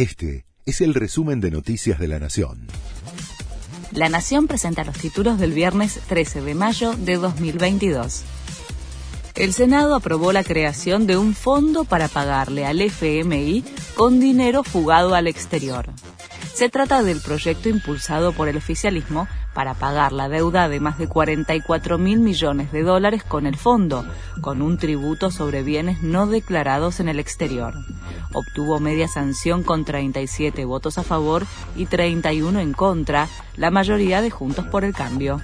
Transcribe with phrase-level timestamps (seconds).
[0.00, 2.68] Este es el resumen de Noticias de la Nación.
[3.92, 8.22] La Nación presenta los títulos del viernes 13 de mayo de 2022.
[9.34, 13.62] El Senado aprobó la creación de un fondo para pagarle al FMI
[13.94, 15.90] con dinero fugado al exterior.
[16.54, 21.08] Se trata del proyecto impulsado por el oficialismo para pagar la deuda de más de
[21.08, 24.06] 44 mil millones de dólares con el fondo,
[24.40, 27.74] con un tributo sobre bienes no declarados en el exterior.
[28.32, 34.30] Obtuvo media sanción con 37 votos a favor y 31 en contra, la mayoría de
[34.30, 35.40] Juntos por el Cambio.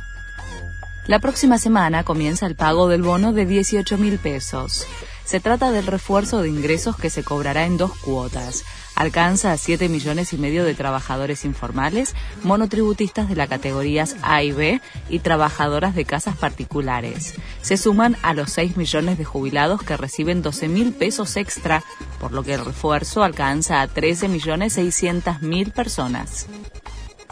[1.07, 4.87] La próxima semana comienza el pago del bono de 18 mil pesos.
[5.27, 8.65] Se trata del refuerzo de ingresos que se cobrará en dos cuotas
[8.97, 14.51] alcanza a 7 millones y medio de trabajadores informales, monotributistas de las categorías A y
[14.51, 17.35] B y trabajadoras de casas particulares.
[17.61, 21.85] Se suman a los 6 millones de jubilados que reciben 12 mil pesos extra,
[22.19, 26.47] por lo que el refuerzo alcanza a 13 millones 600 mil personas.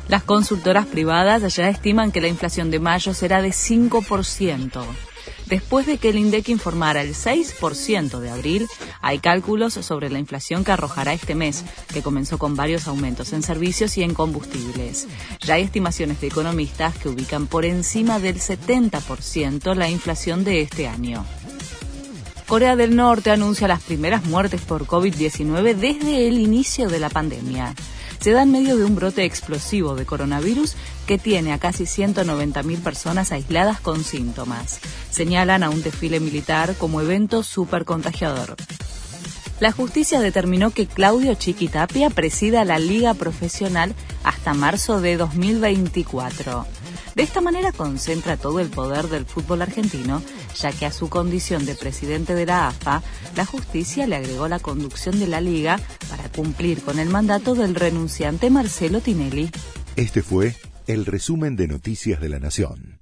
[0.08, 4.84] Las consultoras privadas ya estiman que la inflación de mayo será de 5%.
[5.46, 8.66] Después de que el INDEC informara el 6% de abril,
[9.02, 13.42] hay cálculos sobre la inflación que arrojará este mes, que comenzó con varios aumentos en
[13.42, 15.06] servicios y en combustibles.
[15.40, 20.88] Ya hay estimaciones de economistas que ubican por encima del 70% la inflación de este
[20.88, 21.24] año.
[22.46, 27.74] Corea del Norte anuncia las primeras muertes por COVID-19 desde el inicio de la pandemia
[28.24, 32.82] se da en medio de un brote explosivo de coronavirus que tiene a casi 190.000
[32.82, 34.80] personas aisladas con síntomas.
[35.14, 38.56] Señalan a un desfile militar como evento súper contagiador.
[39.60, 46.66] La justicia determinó que Claudio Chiquitapia presida la liga profesional hasta marzo de 2024.
[47.14, 50.20] De esta manera concentra todo el poder del fútbol argentino,
[50.56, 53.00] ya que a su condición de presidente de la AFA,
[53.36, 55.78] la justicia le agregó la conducción de la liga
[56.10, 59.48] para cumplir con el mandato del renunciante Marcelo Tinelli.
[59.94, 60.56] Este fue
[60.88, 62.93] el resumen de Noticias de la Nación.